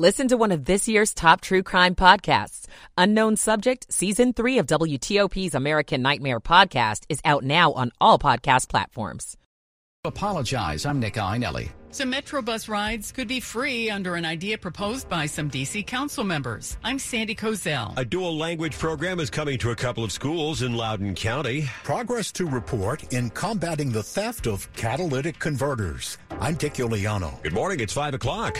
[0.00, 2.64] Listen to one of this year's top true crime podcasts.
[2.96, 8.70] Unknown Subject, Season 3 of WTOP's American Nightmare podcast is out now on all podcast
[8.70, 9.36] platforms.
[10.06, 10.86] Apologize.
[10.86, 11.68] I'm Nick Iannelli.
[11.90, 15.82] Some Metrobus rides could be free under an idea proposed by some D.C.
[15.82, 16.78] council members.
[16.82, 17.92] I'm Sandy Kozel.
[17.98, 21.68] A dual language program is coming to a couple of schools in Loudoun County.
[21.84, 26.16] Progress to report in combating the theft of catalytic converters.
[26.40, 27.42] I'm Dick Uliano.
[27.42, 27.80] Good morning.
[27.80, 28.58] It's 5 o'clock.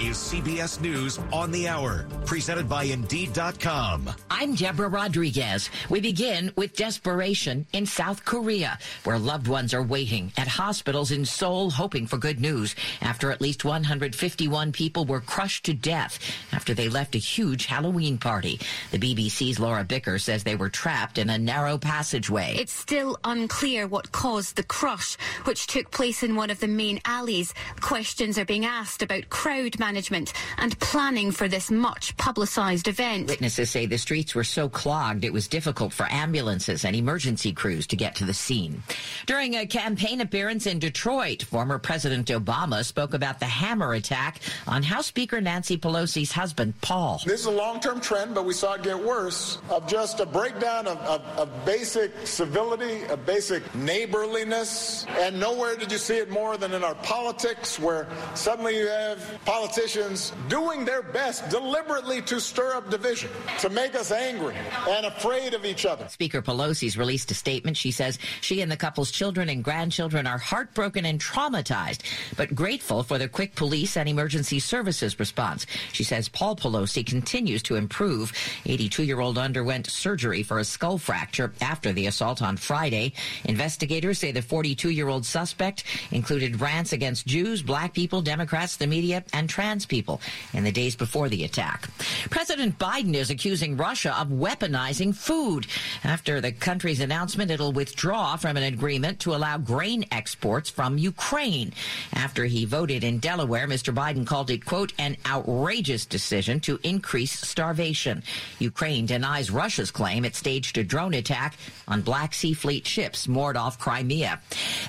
[0.00, 4.08] This is CBS News on the Hour, presented by Indeed.com.
[4.30, 5.68] I'm Deborah Rodriguez.
[5.90, 11.26] We begin with desperation in South Korea, where loved ones are waiting at hospitals in
[11.26, 16.18] Seoul hoping for good news after at least 151 people were crushed to death
[16.52, 18.58] after they left a huge Halloween party.
[18.92, 22.56] The BBC's Laura Bicker says they were trapped in a narrow passageway.
[22.56, 27.00] It's still unclear what caused the crush, which took place in one of the main
[27.04, 27.52] alleys.
[27.80, 33.28] Questions are being asked about crowd management and planning for this much publicised event.
[33.28, 37.86] Witnesses say the streets were so clogged it was difficult for ambulances and emergency crews
[37.88, 38.82] to get to the scene.
[39.26, 44.82] During a campaign appearance in Detroit, former President Obama spoke about the hammer attack on
[44.82, 47.20] House Speaker Nancy Pelosi's husband, Paul.
[47.24, 50.26] This is a long term trend, but we saw it get worse of just a
[50.26, 55.06] breakdown of, of, of basic civility, of basic neighborliness.
[55.08, 59.38] And nowhere did you see it more than in our politics, where suddenly you have
[59.80, 64.54] politicians doing their best deliberately to stir up division, to make us angry
[64.86, 66.06] and afraid of each other.
[66.08, 67.78] Speaker Pelosi's released a statement.
[67.78, 72.02] She says she and the couple's children and grandchildren are heartbroken and traumatized,
[72.36, 75.66] but grateful for the quick police and emergency services response.
[75.94, 78.34] She says Paul Pelosi continues to improve.
[78.66, 83.14] 82 year old underwent surgery for a skull fracture after the assault on Friday.
[83.46, 88.86] Investigators say the 42 year old suspect included rants against Jews, black people, Democrats, the
[88.86, 90.20] media, and trans people
[90.52, 91.88] in the days before the attack.
[92.30, 95.66] President Biden is accusing Russia of weaponizing food
[96.04, 101.72] after the country's announcement it'll withdraw from an agreement to allow grain exports from Ukraine.
[102.12, 103.94] After he voted in Delaware, Mr.
[103.94, 108.22] Biden called it, quote, an outrageous decision to increase starvation.
[108.58, 113.56] Ukraine denies Russia's claim it staged a drone attack on Black Sea Fleet ships moored
[113.56, 114.40] off Crimea.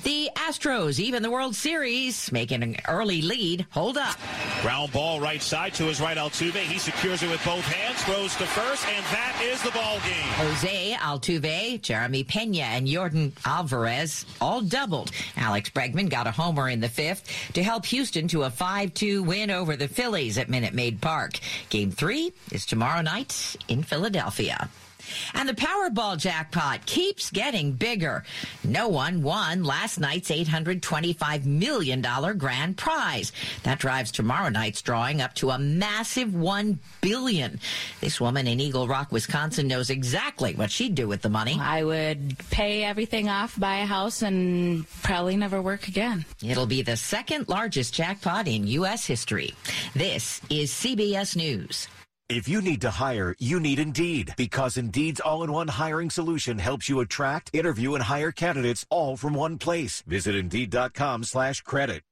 [0.03, 3.66] The Astros, even the World Series, making an early lead.
[3.72, 4.16] Hold up.
[4.72, 6.56] Ground ball right side to his right Altuve.
[6.56, 10.48] He secures it with both hands, throws to first, and that is the ball game.
[10.48, 15.12] Jose Altuve, Jeremy Pena, and Yordan Alvarez all doubled.
[15.36, 19.52] Alex Bregman got a homer in the fifth to help Houston to a 5-2 win
[19.52, 21.42] over the Phillies at Minute Maid Park.
[21.70, 24.70] Game three is tomorrow night in Philadelphia.
[25.33, 28.23] And the Powerball jackpot keeps getting bigger.
[28.63, 32.01] No one won last night's $825 million
[32.38, 33.31] grand prize.
[33.63, 37.59] That drives tomorrow night's drawing up to a massive 1 billion.
[37.99, 41.57] This woman in Eagle Rock, Wisconsin knows exactly what she'd do with the money.
[41.59, 46.25] I would pay everything off, buy a house, and probably never work again.
[46.43, 49.05] It'll be the second largest jackpot in U.S.
[49.05, 49.53] history.
[49.93, 51.87] This is CBS News.
[52.31, 57.01] If you need to hire, you need Indeed because Indeed's all-in-one hiring solution helps you
[57.01, 60.01] attract, interview, and hire candidates all from one place.
[60.07, 62.03] Visit Indeed.com slash credit.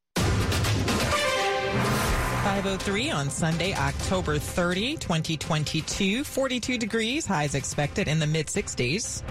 [2.44, 6.26] 503 on Sunday, October 30, 2022.
[6.26, 9.24] 42 degrees, highs expected in the mid-60s.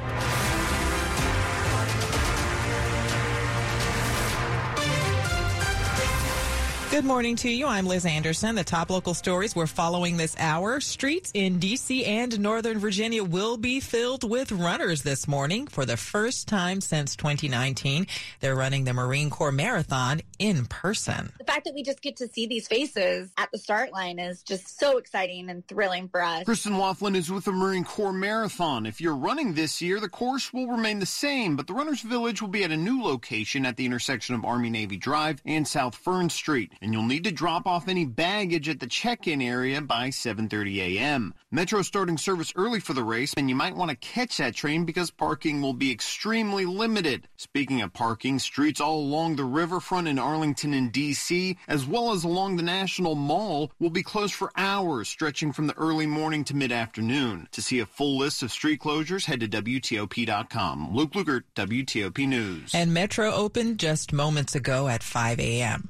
[6.91, 7.67] Good morning to you.
[7.67, 8.55] I'm Liz Anderson.
[8.55, 10.81] The top local stories we're following this hour.
[10.81, 12.03] Streets in D.C.
[12.07, 17.15] and Northern Virginia will be filled with runners this morning for the first time since
[17.15, 18.07] 2019.
[18.41, 21.31] They're running the Marine Corps Marathon in person.
[21.39, 24.43] The fact that we just get to see these faces at the start line is
[24.43, 26.45] just so exciting and thrilling for us.
[26.45, 28.87] Kristen Laughlin is with the Marine Corps Marathon.
[28.87, 32.41] If you're running this year, the course will remain the same, but the Runners Village
[32.41, 35.95] will be at a new location at the intersection of Army Navy Drive and South
[35.95, 40.09] Fern Street and you'll need to drop off any baggage at the check-in area by
[40.09, 41.35] 7:30 a.m.
[41.51, 44.85] Metro starting service early for the race, and you might want to catch that train
[44.85, 47.27] because parking will be extremely limited.
[47.37, 52.23] Speaking of parking, streets all along the riverfront in Arlington and D.C., as well as
[52.23, 56.55] along the National Mall, will be closed for hours, stretching from the early morning to
[56.55, 57.49] mid-afternoon.
[57.53, 60.95] To see a full list of street closures, head to WTOP.com.
[60.95, 62.75] Luke Lukert, WTOP News.
[62.75, 65.89] And Metro opened just moments ago at 5 a.m.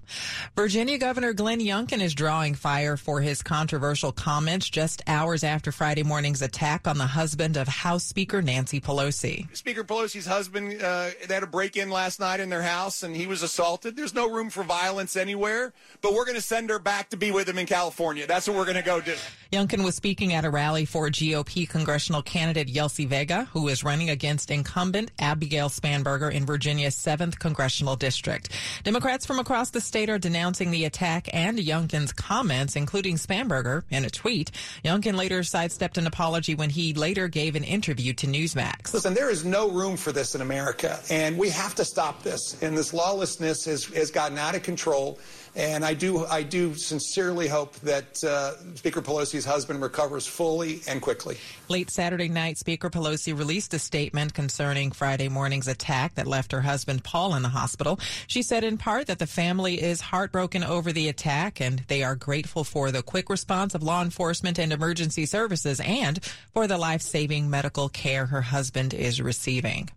[0.56, 5.72] Virginia Virginia Governor Glenn Youngkin is drawing fire for his controversial comments just hours after
[5.72, 9.52] Friday morning's attack on the husband of House Speaker Nancy Pelosi.
[9.56, 13.16] Speaker Pelosi's husband, uh, they had a break in last night in their house and
[13.16, 13.96] he was assaulted.
[13.96, 17.32] There's no room for violence anywhere, but we're going to send her back to be
[17.32, 18.28] with him in California.
[18.28, 19.16] That's what we're going to go do.
[19.50, 24.10] Youngkin was speaking at a rally for GOP congressional candidate Yesli Vega, who is running
[24.10, 28.50] against incumbent Abigail Spanberger in Virginia's 7th congressional district.
[28.84, 34.04] Democrats from across the state are denouncing the attack and Youngkin's comments, including Spanberger, in
[34.04, 34.50] a tweet.
[34.84, 38.92] Youngkin later sidestepped an apology when he later gave an interview to Newsmax.
[38.92, 42.60] Listen, there is no room for this in America, and we have to stop this.
[42.62, 45.18] And this lawlessness has, has gotten out of control.
[45.56, 51.00] And I do, I do sincerely hope that uh, Speaker Pelosi's husband recovers fully and
[51.00, 51.36] quickly.
[51.68, 56.60] Late Saturday night, Speaker Pelosi released a statement concerning Friday morning's attack that left her
[56.60, 57.98] husband Paul in the hospital.
[58.26, 62.14] She said in part that the family is heartbroken over the attack and they are
[62.14, 67.50] grateful for the quick response of law enforcement and emergency services and for the life-saving
[67.50, 69.90] medical care her husband is receiving.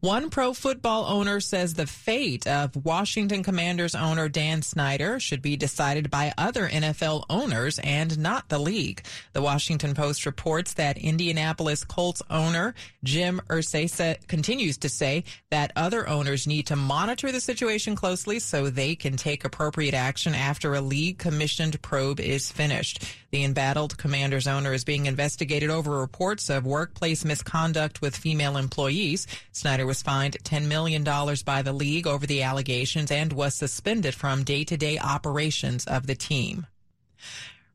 [0.00, 5.56] One pro football owner says the fate of Washington Commanders owner Dan Snyder should be
[5.56, 9.02] decided by other NFL owners and not the league.
[9.32, 16.08] The Washington Post reports that Indianapolis Colts owner Jim Irsay continues to say that other
[16.08, 20.80] owners need to monitor the situation closely so they can take appropriate action after a
[20.80, 23.02] league commissioned probe is finished.
[23.32, 29.26] The embattled Commanders owner is being investigated over reports of workplace misconduct with female employees.
[29.50, 34.44] Snyder was fined $10 million by the league over the allegations and was suspended from
[34.44, 36.66] day to day operations of the team.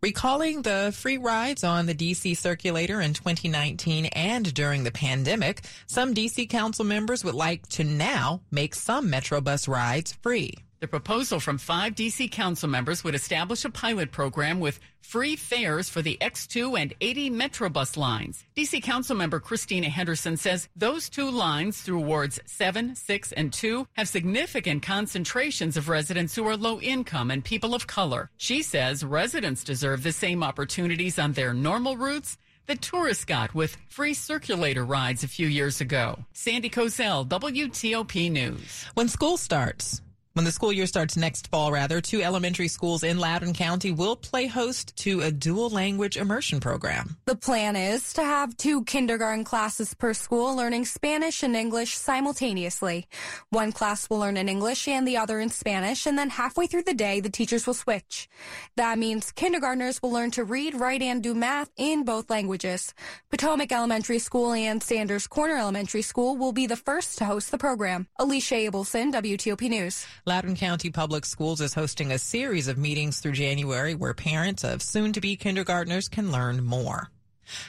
[0.02, 6.14] Recalling the free rides on the DC circulator in 2019 and during the pandemic, some
[6.14, 10.54] DC council members would like to now make some Metrobus rides free.
[10.84, 15.88] The proposal from five DC council members would establish a pilot program with free fares
[15.88, 18.44] for the X2 and 80 Metrobus lines.
[18.54, 23.88] DC council member Christina Henderson says those two lines through wards 7, 6, and 2
[23.94, 28.30] have significant concentrations of residents who are low income and people of color.
[28.36, 32.38] She says residents deserve the same opportunities on their normal routes
[32.68, 36.20] that tourists got with free circulator rides a few years ago.
[36.34, 38.86] Sandy Kozel, WTOP News.
[38.94, 40.02] When school starts,
[40.34, 44.16] when the school year starts next fall, rather, two elementary schools in Loudoun County will
[44.16, 47.18] play host to a dual language immersion program.
[47.26, 53.08] The plan is to have two kindergarten classes per school learning Spanish and English simultaneously.
[53.50, 56.84] One class will learn in English and the other in Spanish, and then halfway through
[56.84, 58.28] the day, the teachers will switch.
[58.76, 62.96] That means kindergartners will learn to read, write, and do math in both languages.
[63.30, 67.60] Potomac Elementary School and Sanders Corner Elementary School will be the first to host the
[67.60, 68.08] program.
[68.18, 70.08] Alicia Abelson, WTOP News.
[70.26, 74.82] Loudoun County Public Schools is hosting a series of meetings through January where parents of
[74.82, 77.10] soon-to-be kindergartners can learn more.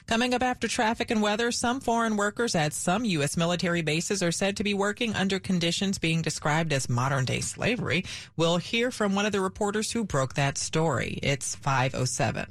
[0.07, 3.37] Coming up after traffic and weather, some foreign workers at some U.S.
[3.37, 8.05] military bases are said to be working under conditions being described as modern day slavery.
[8.37, 11.19] We'll hear from one of the reporters who broke that story.
[11.25, 12.47] It's 507.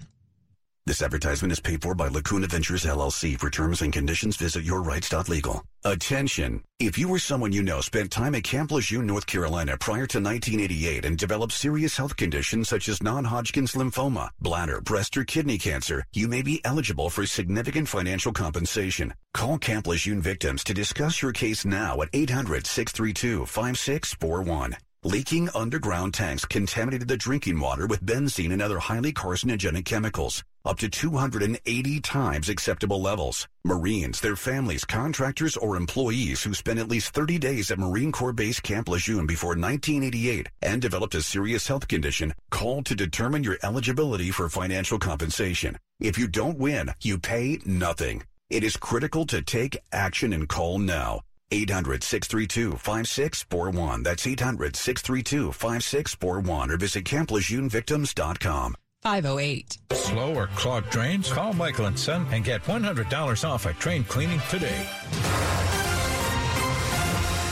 [0.85, 3.39] This advertisement is paid for by Lacuna Ventures LLC.
[3.39, 5.63] For terms and conditions, visit yourrights.legal.
[5.85, 6.61] Attention!
[6.77, 10.19] If you or someone you know spent time at Camp Lejeune, North Carolina prior to
[10.19, 16.03] 1988 and developed serious health conditions such as non-Hodgkin's lymphoma, bladder, breast, or kidney cancer,
[16.11, 19.13] you may be eligible for significant financial compensation.
[19.33, 24.75] Call Camp Lejeune victims to discuss your case now at 800-632-5641.
[25.05, 30.79] Leaking underground tanks contaminated the drinking water with benzene and other highly carcinogenic chemicals, up
[30.79, 33.45] to 280 times acceptable levels.
[33.65, 38.31] Marines, their families, contractors, or employees who spent at least 30 days at Marine Corps
[38.31, 43.57] Base Camp Lejeune before 1988 and developed a serious health condition called to determine your
[43.61, 45.77] eligibility for financial compensation.
[45.99, 48.23] If you don't win, you pay nothing.
[48.49, 51.23] It is critical to take action and call now.
[51.51, 54.03] 800 632 5641.
[54.03, 58.75] That's 800 632 5641 or visit CampLejeuneVictims.com.
[59.03, 59.77] 508.
[59.91, 61.31] Slow or clogged drains?
[61.31, 64.87] Call Michael and Son and get $100 off at drain cleaning today.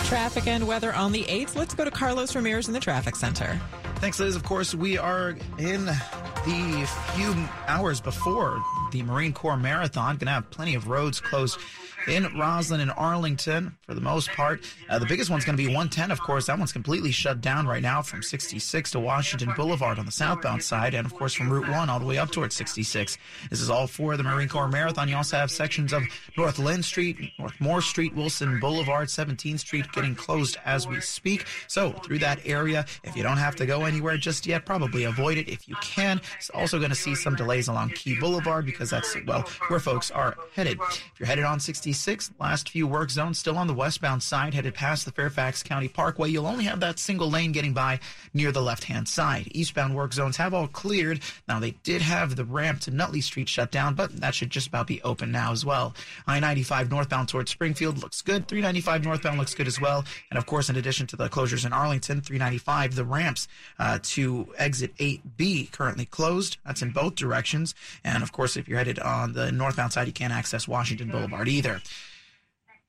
[0.05, 1.55] Traffic and weather on the 8th.
[1.55, 3.59] Let's go to Carlos Ramirez in the traffic center.
[3.95, 4.35] Thanks, Liz.
[4.35, 10.15] Of course, we are in the few hours before the Marine Corps Marathon.
[10.15, 11.59] Going to have plenty of roads closed
[12.07, 14.63] in Rosslyn and Arlington for the most part.
[14.89, 16.45] Uh, the biggest one's going to be 110, of course.
[16.45, 20.63] That one's completely shut down right now from 66 to Washington Boulevard on the southbound
[20.63, 23.17] side, and of course from Route 1 all the way up towards 66.
[23.49, 25.09] This is all for the Marine Corps Marathon.
[25.09, 26.03] You also have sections of
[26.37, 31.45] North Lynn Street, North Moore Street, Wilson Boulevard, 17th Street getting closed as we speak.
[31.67, 35.37] So through that area, if you don't have to go anywhere just yet, probably avoid
[35.37, 36.21] it if you can.
[36.37, 40.11] It's also going to see some delays along Key Boulevard because that's, well, where folks
[40.11, 40.79] are headed.
[40.79, 44.75] If you're headed on 66, last few work zones still on the westbound side, headed
[44.75, 46.29] past the Fairfax County Parkway.
[46.29, 47.99] You'll only have that single lane getting by
[48.31, 49.47] near the left hand side.
[49.55, 51.21] Eastbound work zones have all cleared.
[51.47, 54.67] Now, they did have the ramp to Nutley Street shut down, but that should just
[54.67, 55.95] about be open now as well.
[56.27, 58.47] I 95 northbound towards Springfield looks good.
[58.47, 60.05] 395 northbound looks good as well.
[60.29, 63.47] And of course, in addition to the closures in Arlington, 395, the ramps
[63.79, 66.57] uh, to exit 8B currently closed.
[66.67, 67.73] That's in both directions.
[68.03, 71.47] And of course, if you're headed on the northbound side, you can't access Washington Boulevard
[71.47, 71.81] either.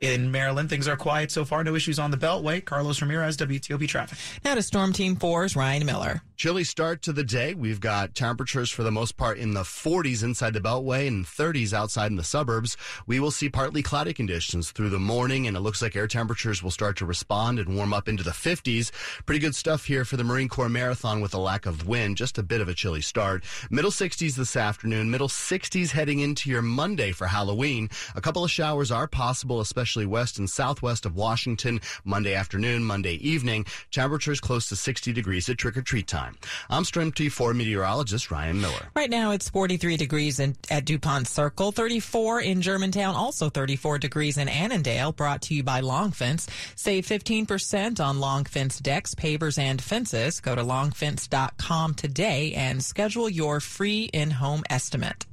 [0.02, 1.62] In Maryland, things are quiet so far.
[1.62, 2.64] No issues on the Beltway.
[2.64, 4.18] Carlos Ramirez, WTOP Traffic.
[4.44, 6.22] Now to Storm Team 4's Ryan Miller.
[6.36, 7.54] Chilly start to the day.
[7.54, 11.72] We've got temperatures for the most part in the 40s inside the Beltway and 30s
[11.72, 12.76] outside in the suburbs.
[13.06, 16.60] We will see partly cloudy conditions through the morning, and it looks like air temperatures
[16.60, 18.90] will start to respond and warm up into the 50s.
[19.24, 22.16] Pretty good stuff here for the Marine Corps Marathon with a lack of wind.
[22.16, 23.44] Just a bit of a chilly start.
[23.70, 27.88] Middle 60s this afternoon, middle 60s heading into your Monday for Halloween.
[28.16, 33.14] A couple of showers are possible, especially west and southwest of Washington Monday afternoon, Monday
[33.14, 33.66] evening.
[33.90, 36.36] Temperatures close to 60 degrees at trick or treat time.
[36.70, 38.88] I'm Storm T4 meteorologist Ryan Miller.
[38.94, 44.38] Right now it's 43 degrees in, at DuPont Circle, 34 in Germantown, also 34 degrees
[44.38, 46.48] in Annandale, brought to you by Long Fence.
[46.74, 50.40] Save 15% on Long Fence decks, pavers, and fences.
[50.40, 55.26] Go to longfence.com today and schedule your free in-home estimate.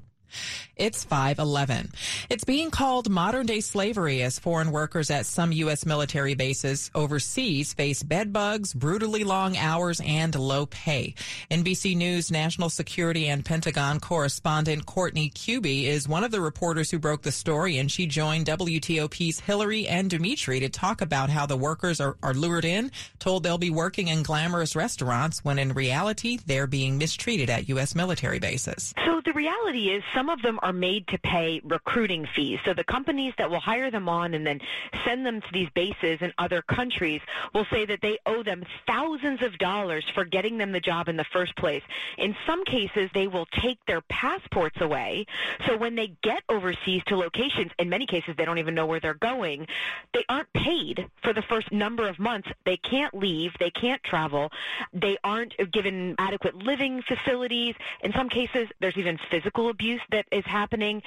[0.75, 1.91] It's 511.
[2.29, 5.85] It's being called modern day slavery as foreign workers at some U.S.
[5.85, 11.15] military bases overseas face bed bugs, brutally long hours, and low pay.
[11.49, 16.99] NBC News national security and Pentagon correspondent Courtney Kube is one of the reporters who
[16.99, 21.57] broke the story, and she joined WTOP's Hillary and Dimitri to talk about how the
[21.57, 26.39] workers are, are lured in, told they'll be working in glamorous restaurants when in reality
[26.45, 27.95] they're being mistreated at U.S.
[27.95, 28.93] military bases.
[29.05, 32.59] So the reality is some of them are made to pay recruiting fees.
[32.65, 34.59] So the companies that will hire them on and then
[35.05, 37.21] send them to these bases in other countries
[37.53, 41.15] will say that they owe them thousands of dollars for getting them the job in
[41.15, 41.83] the first place.
[42.17, 45.25] In some cases, they will take their passports away.
[45.67, 48.99] So when they get overseas to locations, in many cases, they don't even know where
[48.99, 49.67] they're going.
[50.13, 52.49] They aren't paid for the first number of months.
[52.65, 53.53] They can't leave.
[53.59, 54.51] They can't travel.
[54.93, 57.75] They aren't given adequate living facilities.
[58.01, 61.01] In some cases, there's even physical abuse that is happening.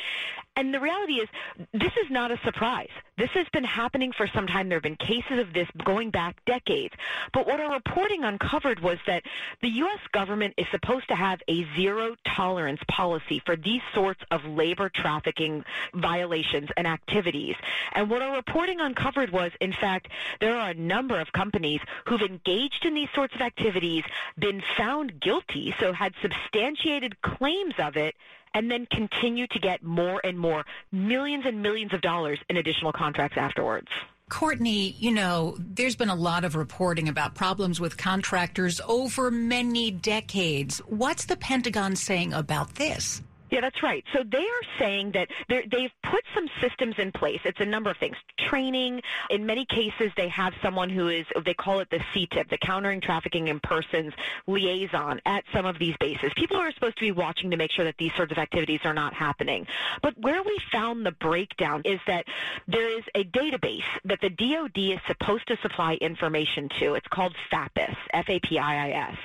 [0.57, 1.29] And the reality is,
[1.73, 2.91] this is not a surprise.
[3.17, 4.69] This has been happening for some time.
[4.69, 6.95] There have been cases of this going back decades.
[7.33, 9.23] But what our reporting uncovered was that
[9.63, 10.01] the U.S.
[10.13, 15.65] government is supposed to have a zero tolerance policy for these sorts of labor trafficking
[15.95, 17.57] violations and activities.
[17.93, 20.09] And what our reporting uncovered was, in fact,
[20.41, 24.05] there are a number of companies who've engaged in these sorts of activities,
[24.39, 28.15] been found guilty, so had substantiated claims of it,
[28.55, 32.93] and then continue to get more and more millions and millions of dollars in additional
[32.93, 33.89] contracts afterwards.
[34.29, 39.91] Courtney, you know, there's been a lot of reporting about problems with contractors over many
[39.91, 40.79] decades.
[40.87, 43.23] What's the Pentagon saying about this?
[43.53, 44.03] Yeah, that's right.
[44.15, 47.41] So they are saying that they've put some systems in place.
[47.45, 48.17] It's a number of things.
[48.39, 49.03] Training.
[49.29, 53.03] In many cases, they have someone who is, they call it the CTIP, the Countering
[53.03, 54.15] Trafficking in Persons
[54.47, 56.33] Liaison at some of these bases.
[56.35, 58.95] People are supposed to be watching to make sure that these sorts of activities are
[58.95, 59.67] not happening.
[60.01, 62.25] But where we found the breakdown is that
[62.67, 66.95] there is a database that the DOD is supposed to supply information to.
[66.95, 69.17] It's called FAPIIS, F-A-P-I-I-S.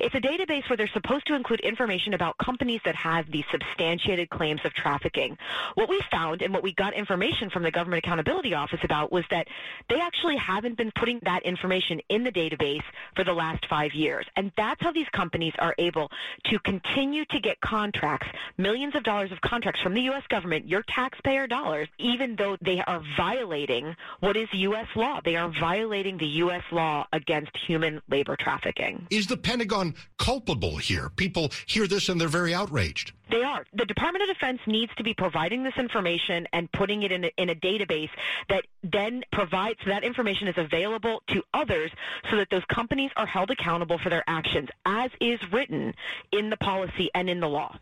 [0.00, 4.30] It's a database where they're supposed to include information about companies that have these substantiated
[4.30, 5.36] claims of trafficking.
[5.74, 9.24] What we found and what we got information from the Government Accountability Office about was
[9.30, 9.48] that
[9.88, 12.82] they actually haven't been putting that information in the database
[13.16, 14.26] for the last five years.
[14.36, 16.10] And that's how these companies are able
[16.44, 18.28] to continue to get contracts,
[18.58, 20.22] millions of dollars of contracts from the U.S.
[20.28, 24.86] government, your taxpayer dollars, even though they are violating what is U.S.
[24.94, 25.20] law.
[25.24, 26.62] They are violating the U.S.
[26.70, 29.06] law against human labor trafficking.
[29.10, 31.10] Is the Pentagon culpable here?
[31.16, 33.12] People hear this and they're very outraged.
[33.30, 33.63] They are.
[33.72, 37.32] The Department of Defense needs to be providing this information and putting it in a,
[37.36, 38.10] in a database
[38.48, 41.90] that then provides that information is available to others
[42.30, 45.94] so that those companies are held accountable for their actions as is written
[46.32, 47.76] in the policy and in the law.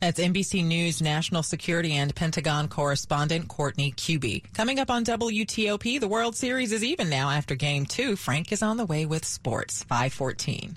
[0.00, 4.52] That's NBC News national security and Pentagon correspondent Courtney Kube.
[4.54, 8.16] Coming up on WTOP, the World Series is even now after game two.
[8.16, 9.84] Frank is on the way with sports.
[9.84, 10.76] 514.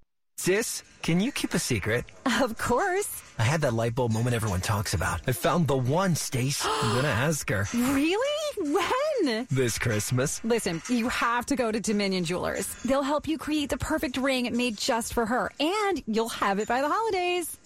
[0.37, 2.05] Sis, can you keep a secret?
[2.41, 3.21] Of course.
[3.37, 5.21] I had that light bulb moment everyone talks about.
[5.27, 6.65] I found the one, Stace.
[6.65, 7.67] I'm gonna ask her.
[7.73, 8.27] Really?
[8.57, 9.47] When?
[9.51, 10.43] This Christmas.
[10.43, 12.67] Listen, you have to go to Dominion Jewelers.
[12.83, 16.67] They'll help you create the perfect ring made just for her, and you'll have it
[16.67, 17.57] by the holidays.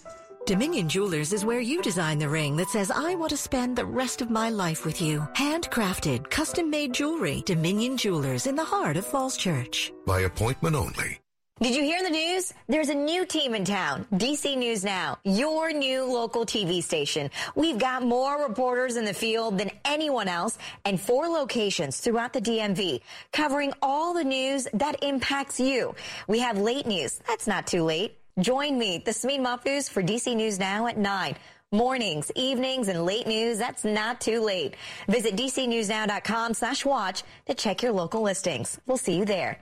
[0.46, 3.84] Dominion Jewelers is where you design the ring that says, I want to spend the
[3.86, 5.26] rest of my life with you.
[5.34, 7.42] Handcrafted, custom made jewelry.
[7.46, 9.92] Dominion Jewelers in the heart of Falls Church.
[10.06, 11.18] By appointment only.
[11.58, 12.52] Did you hear the news?
[12.68, 14.06] There's a new team in town.
[14.12, 17.30] DC News Now, your new local TV station.
[17.54, 22.42] We've got more reporters in the field than anyone else and four locations throughout the
[22.42, 23.00] DMV
[23.32, 25.94] covering all the news that impacts you.
[26.28, 27.22] We have late news.
[27.26, 28.18] That's not too late.
[28.38, 31.36] Join me, the Smee Mafus for DC News Now at 9
[31.72, 33.56] mornings, evenings, and late news.
[33.56, 34.74] That's not too late.
[35.08, 38.78] Visit dcnewsnow.com slash watch to check your local listings.
[38.86, 39.58] We'll see you there.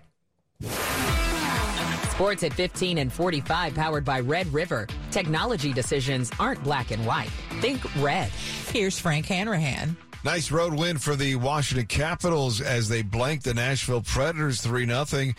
[2.14, 4.87] Sports at 15 and 45 powered by Red River.
[5.11, 7.30] Technology decisions aren't black and white.
[7.61, 8.28] Think red.
[8.68, 9.96] Here's Frank Hanrahan.
[10.24, 15.33] Nice road win for the Washington Capitals as they blanked the Nashville Predators 3 0.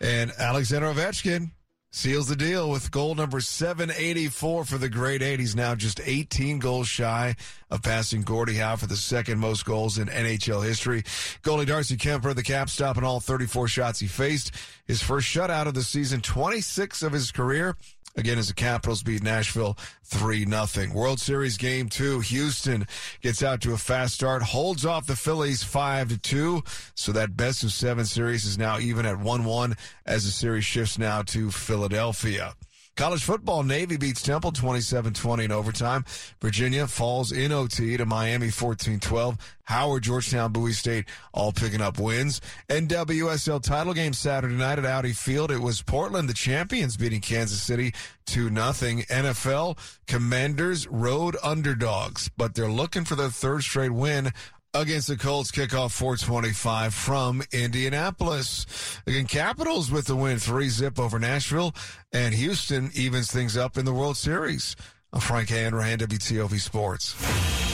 [0.00, 1.50] And Alexander Ovechkin
[1.94, 5.54] seals the deal with goal number 784 for the great 80s.
[5.54, 7.36] Now just 18 goals shy
[7.70, 11.02] of passing Gordie Howe for the second most goals in NHL history.
[11.42, 14.52] Goalie Darcy Kuemper, the cap stopping all 34 shots he faced.
[14.86, 17.76] His first shutout of the season, 26 of his career.
[18.14, 20.92] Again, as the Capitals beat Nashville 3 0.
[20.92, 22.20] World Series game two.
[22.20, 22.86] Houston
[23.22, 26.62] gets out to a fast start, holds off the Phillies 5 to 2.
[26.94, 30.64] So that best of seven series is now even at 1 1 as the series
[30.64, 32.54] shifts now to Philadelphia.
[32.94, 36.04] College football, Navy beats Temple 27-20 in overtime.
[36.42, 39.40] Virginia falls in OT to Miami 14-12.
[39.64, 42.42] Howard, Georgetown, Bowie State all picking up wins.
[42.68, 45.50] NWSL title game Saturday night at Audi Field.
[45.50, 47.94] It was Portland, the champions, beating Kansas City
[48.26, 49.02] 2 nothing.
[49.04, 54.32] NFL Commanders road underdogs, but they're looking for their third straight win
[54.74, 59.00] against the Colts kickoff 425 from Indianapolis.
[59.06, 61.74] Again, Capitals with the win, three zip over Nashville,
[62.12, 64.76] and Houston evens things up in the World Series.
[65.12, 67.71] I'm Frank Hanrahan, WTOP Sports.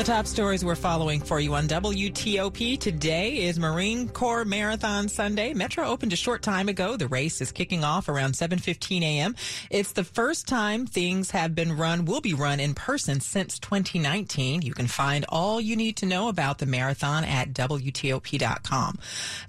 [0.00, 5.52] The top stories we're following for you on WTOP today is Marine Corps Marathon Sunday.
[5.52, 6.96] Metro opened a short time ago.
[6.96, 9.36] The race is kicking off around 7:15 a.m.
[9.68, 14.62] It's the first time things have been run, will be run in person since 2019.
[14.62, 18.98] You can find all you need to know about the marathon at WTOP.com.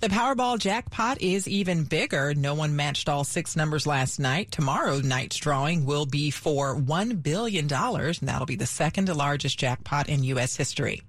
[0.01, 2.33] The Powerball jackpot is even bigger.
[2.33, 4.51] No one matched all six numbers last night.
[4.51, 10.09] Tomorrow night's drawing will be for $1 billion, and that'll be the second largest jackpot
[10.09, 10.40] in U.S.
[10.41, 10.55] U.S.
[10.55, 11.03] history.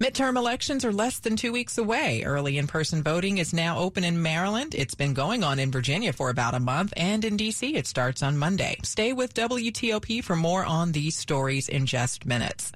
[0.00, 2.22] Midterm elections are less than two weeks away.
[2.22, 4.76] Early in person voting is now open in Maryland.
[4.76, 8.22] It's been going on in Virginia for about a month, and in D.C., it starts
[8.22, 8.76] on Monday.
[8.84, 12.70] Stay with WTOP for more on these stories in just minutes.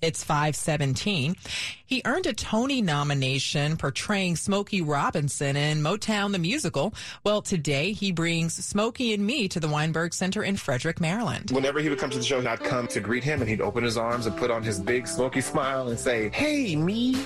[0.00, 1.36] It's 517.
[1.84, 6.94] He earned a Tony nomination portraying Smokey Robinson in Motown the Musical.
[7.22, 11.50] Well, today he brings Smokey and me to the Weinberg Center in Frederick, Maryland.
[11.50, 13.84] Whenever he would come to the show, I'd come to greet him and he'd open
[13.84, 17.16] his arms and put on his big Smokey smile and say, Hey, me.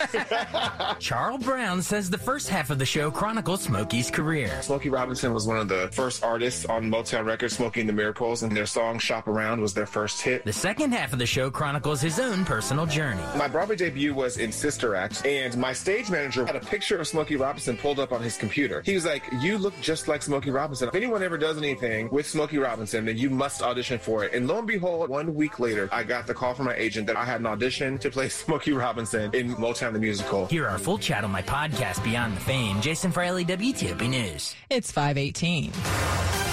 [0.99, 4.63] Charles Brown says the first half of the show chronicles Smokey's career.
[4.63, 8.43] Smokey Robinson was one of the first artists on Motown Records, Smokey and the Miracles,
[8.43, 10.45] and their song Shop Around was their first hit.
[10.45, 13.23] The second half of the show chronicles his own personal journey.
[13.37, 17.07] My Broadway debut was in Sister Act, and my stage manager had a picture of
[17.07, 18.83] Smokey Robinson pulled up on his computer.
[18.85, 20.89] He was like, You look just like Smokey Robinson.
[20.89, 24.33] If anyone ever does anything with Smokey Robinson, then you must audition for it.
[24.33, 27.17] And lo and behold, one week later, I got the call from my agent that
[27.17, 30.47] I had an audition to play Smokey Robinson in Motown the Musical.
[30.47, 32.81] Hear our full chat on my podcast, Beyond the Fame.
[32.81, 34.55] Jason Fraley, WTOP News.
[34.71, 36.46] It's 518.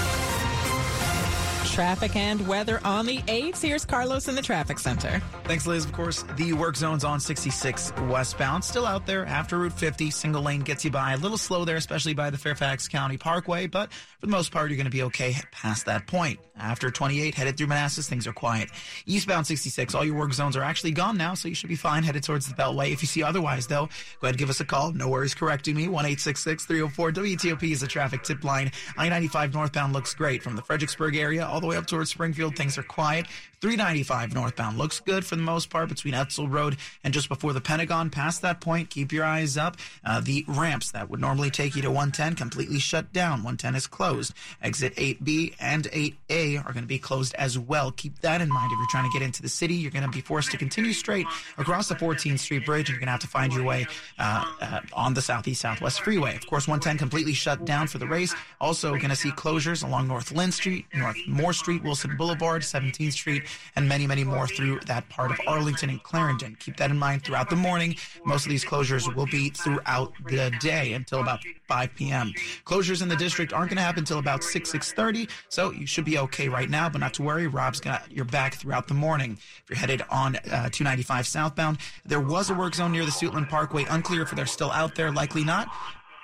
[1.74, 3.60] Traffic and weather on the 8th.
[3.60, 5.20] Here's Carlos in the traffic center.
[5.42, 5.84] Thanks, Liz.
[5.84, 8.62] Of course, the work zone's on 66 westbound.
[8.62, 10.12] Still out there after Route 50.
[10.12, 11.14] Single lane gets you by.
[11.14, 14.70] A little slow there, especially by the Fairfax County Parkway, but for the most part,
[14.70, 16.38] you're going to be okay past that point.
[16.56, 18.70] After 28, headed through Manassas, things are quiet.
[19.06, 22.04] Eastbound 66, all your work zones are actually gone now, so you should be fine
[22.04, 22.92] headed towards the Beltway.
[22.92, 23.86] If you see otherwise, though,
[24.20, 24.92] go ahead and give us a call.
[24.92, 25.88] No worries correcting me.
[25.88, 28.70] 1 304 WTOP is a traffic tip line.
[28.96, 32.56] I 95 northbound looks great from the Fredericksburg area all the way up towards Springfield.
[32.56, 33.26] Things are quiet.
[33.64, 37.62] 395 northbound looks good for the most part between Edsall Road and just before the
[37.62, 38.10] Pentagon.
[38.10, 39.78] Past that point, keep your eyes up.
[40.04, 43.38] Uh, the ramps that would normally take you to 110 completely shut down.
[43.38, 44.34] 110 is closed.
[44.60, 47.90] Exit 8B and 8A are going to be closed as well.
[47.92, 48.70] Keep that in mind.
[48.70, 50.92] If you're trying to get into the city, you're going to be forced to continue
[50.92, 52.90] straight across the 14th Street Bridge.
[52.90, 53.86] And you're going to have to find your way
[54.18, 56.36] uh, uh, on the Southeast Southwest Freeway.
[56.36, 58.34] Of course, 110 completely shut down for the race.
[58.60, 63.12] Also, going to see closures along North Lynn Street, North Moore Street, Wilson Boulevard, 17th
[63.12, 63.44] Street,
[63.76, 66.56] and many, many more through that part of Arlington and Clarendon.
[66.60, 67.96] Keep that in mind throughout the morning.
[68.24, 72.32] Most of these closures will be throughout the day until about 5 p.m.
[72.64, 76.04] Closures in the district aren't going to happen until about 6, 6.30, so you should
[76.04, 77.46] be okay right now, but not to worry.
[77.46, 79.38] Rob's got your back throughout the morning.
[79.62, 83.48] If you're headed on uh, 295 southbound, there was a work zone near the Suitland
[83.48, 83.84] Parkway.
[83.84, 85.10] Unclear if they're still out there.
[85.10, 85.68] Likely not.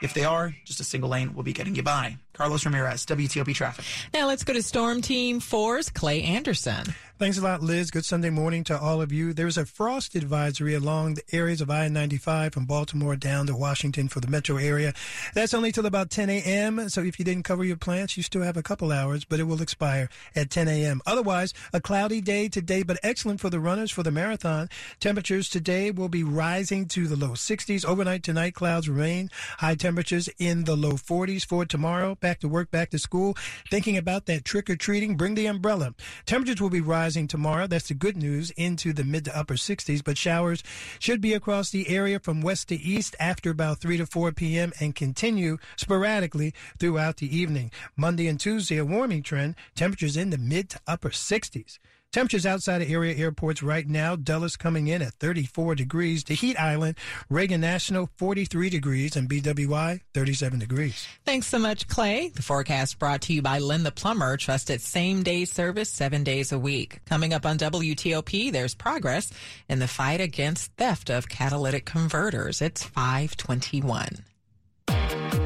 [0.02, 2.16] If they are, just a single lane will be getting you by.
[2.32, 3.84] Carlos Ramirez, WTOP Traffic.
[4.14, 6.86] Now let's go to Storm Team 4's Clay Anderson.
[7.20, 7.90] Thanks a lot, Liz.
[7.90, 9.34] Good Sunday morning to all of you.
[9.34, 14.20] There's a frost advisory along the areas of I-95 from Baltimore down to Washington for
[14.20, 14.94] the metro area.
[15.34, 16.88] That's only till about 10 a.m.
[16.88, 19.42] So if you didn't cover your plants, you still have a couple hours, but it
[19.42, 21.02] will expire at 10 a.m.
[21.04, 24.70] Otherwise, a cloudy day today, but excellent for the runners for the marathon.
[24.98, 27.84] Temperatures today will be rising to the low 60s.
[27.84, 29.28] Overnight tonight, clouds remain.
[29.58, 32.14] High temperatures in the low 40s for tomorrow.
[32.14, 33.36] Back to work, back to school.
[33.70, 35.94] Thinking about that trick or treating, bring the umbrella.
[36.24, 37.66] Temperatures will be rising tomorrow.
[37.66, 40.62] That's the good news into the mid to upper 60s, but showers
[40.98, 44.72] should be across the area from west to east after about 3 to 4 p.m.
[44.80, 47.70] and continue sporadically throughout the evening.
[47.96, 51.78] Monday and Tuesday, a warming trend, temperatures in the mid to upper 60s.
[52.12, 54.16] Temperatures outside of area airports right now.
[54.16, 56.24] Dulles coming in at 34 degrees.
[56.24, 56.96] The Heat Island,
[57.28, 61.06] Reagan National, 43 degrees, and BWI, 37 degrees.
[61.24, 62.30] Thanks so much, Clay.
[62.30, 64.36] The forecast brought to you by Len the Plumber.
[64.36, 66.98] Trusted same day service seven days a week.
[67.06, 69.32] Coming up on WTOP, there's progress
[69.68, 72.60] in the fight against theft of catalytic converters.
[72.60, 74.08] It's 521.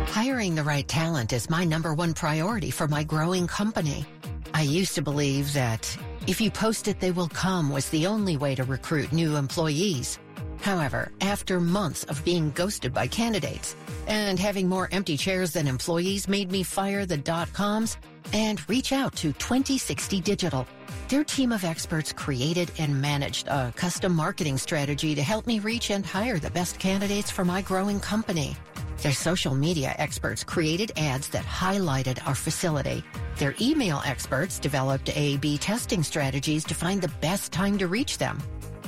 [0.06, 4.06] Hiring the right talent is my number one priority for my growing company.
[4.54, 8.36] I used to believe that if you post it, they will come was the only
[8.36, 10.20] way to recruit new employees.
[10.60, 13.74] However, after months of being ghosted by candidates
[14.06, 17.96] and having more empty chairs than employees made me fire the dot coms
[18.32, 20.68] and reach out to 2060 Digital.
[21.08, 25.90] Their team of experts created and managed a custom marketing strategy to help me reach
[25.90, 28.56] and hire the best candidates for my growing company.
[29.02, 33.04] Their social media experts created ads that highlighted our facility.
[33.36, 38.42] Their email experts developed A-B testing strategies to find the best time to reach them.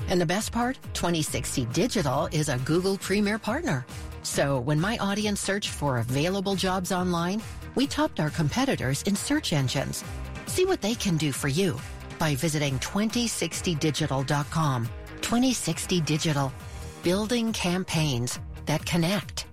[0.09, 3.85] And the best part, 2060 Digital is a Google Premier partner.
[4.23, 7.43] So when my audience searched for available jobs online,
[7.75, 10.03] we topped our competitors in search engines.
[10.47, 11.79] See what they can do for you
[12.19, 14.89] by visiting 2060digital.com.
[15.21, 16.53] 2060 Digital,
[17.03, 19.47] building campaigns that connect.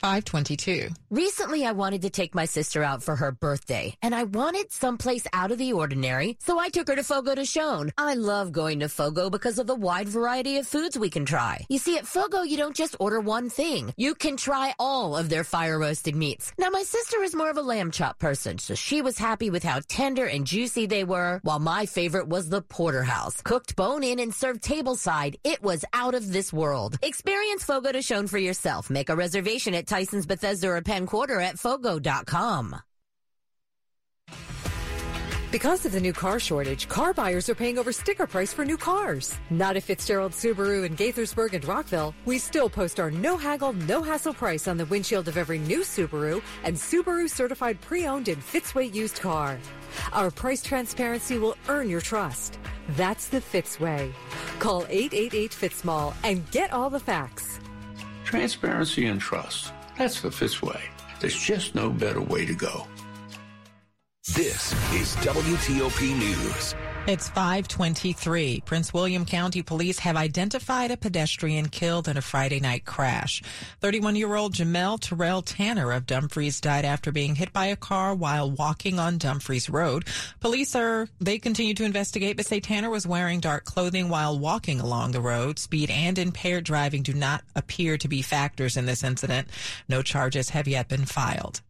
[0.00, 0.88] 522.
[1.10, 5.26] Recently, I wanted to take my sister out for her birthday, and I wanted someplace
[5.34, 7.90] out of the ordinary, so I took her to Fogo de Chão.
[7.98, 11.66] I love going to Fogo because of the wide variety of foods we can try.
[11.68, 13.92] You see, at Fogo, you don't just order one thing.
[13.98, 16.52] You can try all of their fire roasted meats.
[16.58, 19.64] Now, my sister is more of a lamb chop person, so she was happy with
[19.64, 23.42] how tender and juicy they were, while my favorite was the porterhouse.
[23.42, 26.98] Cooked bone in and served tableside, it was out of this world.
[27.02, 28.88] Experience Fogo de Chão for yourself.
[28.88, 32.76] Make a reservation at Tyson's Bethesda or Penn Quarter at Fogo.com.
[35.50, 38.76] Because of the new car shortage, car buyers are paying over sticker price for new
[38.76, 39.36] cars.
[39.50, 42.14] Not at Fitzgerald Subaru in Gaithersburg and Rockville.
[42.24, 45.80] We still post our no haggle, no hassle price on the windshield of every new
[45.80, 49.58] Subaru and Subaru certified pre-owned and Fitzway used car.
[50.12, 52.60] Our price transparency will earn your trust.
[52.90, 54.12] That's the Fitzway.
[54.60, 57.58] Call 888 Fitzmall and get all the facts.
[58.24, 59.72] Transparency and trust.
[60.00, 60.80] That's the Fitzway.
[61.20, 62.86] There's just no better way to go.
[64.34, 66.74] This is WTOP News.
[67.06, 68.62] It's 523.
[68.66, 73.42] Prince William County Police have identified a pedestrian killed in a Friday night crash.
[73.80, 78.14] 31 year old Jamel Terrell Tanner of Dumfries died after being hit by a car
[78.14, 80.06] while walking on Dumfries Road.
[80.40, 84.78] Police are, they continue to investigate, but say Tanner was wearing dark clothing while walking
[84.78, 85.58] along the road.
[85.58, 89.48] Speed and impaired driving do not appear to be factors in this incident.
[89.88, 91.62] No charges have yet been filed.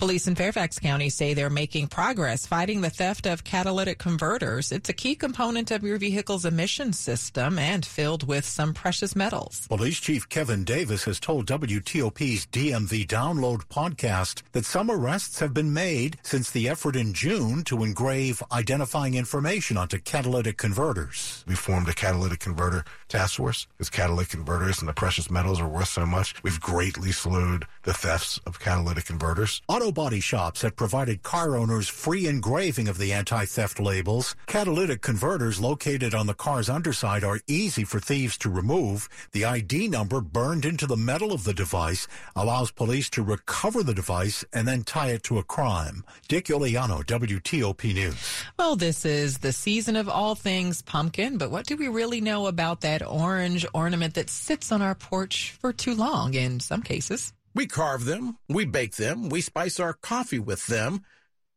[0.00, 4.72] Police in Fairfax County say they're making progress fighting the theft of catalytic converters.
[4.72, 9.66] It's a key component of your vehicle's emission system and filled with some precious metals.
[9.68, 15.74] Police Chief Kevin Davis has told WTOP's DMV Download podcast that some arrests have been
[15.74, 21.44] made since the effort in June to engrave identifying information onto catalytic converters.
[21.46, 25.68] We formed a catalytic converter task force because catalytic converters and the precious metals are
[25.68, 26.42] worth so much.
[26.42, 29.60] We've greatly slowed the thefts of catalytic converters.
[29.68, 34.34] Auto body shops have provided car owners free engraving of the anti-theft labels.
[34.46, 39.08] Catalytic converters located on the car's underside are easy for thieves to remove.
[39.32, 43.94] The ID number burned into the metal of the device allows police to recover the
[43.94, 46.04] device and then tie it to a crime.
[46.28, 48.44] Dick Uliano, WTOP News.
[48.58, 52.46] Well, this is the season of all things pumpkin, but what do we really know
[52.46, 57.32] about that orange ornament that sits on our porch for too long in some cases?
[57.54, 61.04] We carve them, we bake them, we spice our coffee with them.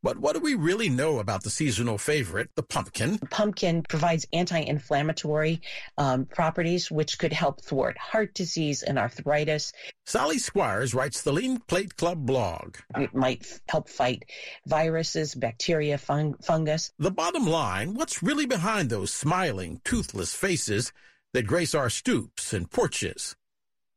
[0.02, 3.20] But what do we really know about the seasonal favorite, the pumpkin?
[3.20, 5.62] Pumpkin provides anti-inflammatory
[5.98, 9.72] um, properties, which could help thwart heart disease and arthritis.
[10.06, 12.76] Sally Squires writes the Lean Plate Club blog.
[12.98, 14.26] It might f- help fight
[14.68, 16.92] viruses, bacteria, fung- fungus.
[17.00, 20.92] The bottom line, what's really behind those smiling, toothless faces
[21.34, 23.38] that grace our stoops and porches?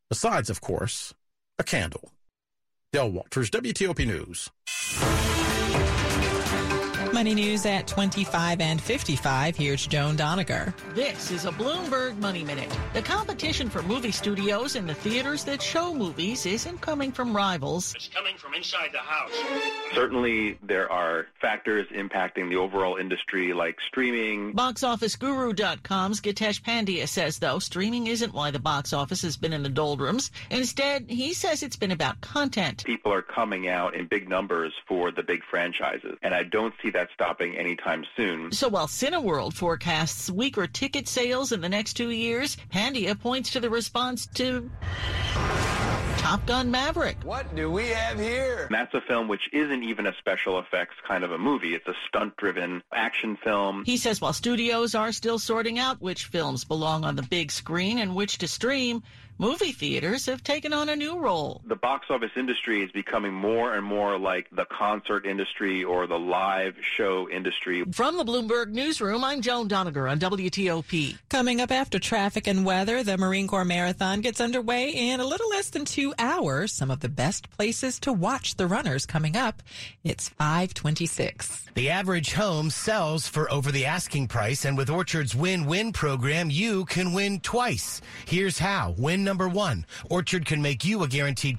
[0.09, 1.15] Besides, of course,
[1.59, 2.12] a candle.
[2.92, 5.36] Del Walters, WTOP News.
[7.17, 9.57] Money News at 25 and 55.
[9.57, 10.75] Here's Joan Doniger.
[10.95, 12.71] This is a Bloomberg Money Minute.
[12.93, 17.95] The competition for movie studios and the theaters that show movies isn't coming from rivals.
[17.95, 19.31] It's coming from inside the house.
[19.95, 24.53] Certainly, there are factors impacting the overall industry like streaming.
[24.53, 29.71] BoxOfficeGuru.com's Gitesh Pandya says, though, streaming isn't why the box office has been in the
[29.71, 30.31] doldrums.
[30.51, 32.85] Instead, he says it's been about content.
[32.85, 36.91] People are coming out in big numbers for the big franchises, and I don't see
[36.91, 38.53] that stopping anytime soon.
[38.53, 43.61] So while Cineworld forecasts weaker ticket sales in the next two years, Pandya points to
[43.61, 44.71] the response to
[46.16, 47.19] Top Gun Maverick.
[47.23, 48.64] What do we have here?
[48.64, 51.75] And that's a film which isn't even a special effects kind of a movie.
[51.75, 53.85] It's a stunt-driven action film.
[53.85, 57.99] He says while studios are still sorting out which films belong on the big screen
[57.99, 59.05] and which to stream,
[59.38, 61.61] movie theaters have taken on a new role.
[61.66, 66.18] The box office industry is becoming more and more like the concert industry or the
[66.18, 67.85] live show industry.
[67.92, 71.18] From the Bloomberg Newsroom, I'm Joan Doniger on WTOP.
[71.29, 75.51] Coming up after traffic and weather, the Marine Corps Marathon gets underway in a little
[75.51, 76.72] less than two hours.
[76.72, 79.62] Some of the best places to watch the runners coming up.
[80.05, 81.64] It's 526.
[81.75, 86.87] The average home sells for over the asking price, and with Orchard's win-win program, you
[86.87, 88.01] can win twice.
[88.27, 88.94] Here's how.
[88.96, 89.85] Win number one.
[90.09, 91.59] Orchard can make you a guaranteed